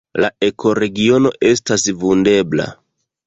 [0.23, 2.67] La ekoregiono estas vundebla.